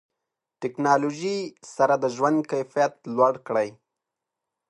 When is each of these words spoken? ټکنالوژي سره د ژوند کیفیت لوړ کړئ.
ټکنالوژي 0.61 1.37
سره 1.75 1.95
د 2.03 2.05
ژوند 2.15 2.37
کیفیت 2.51 2.93
لوړ 3.15 3.33
کړئ. 3.47 3.69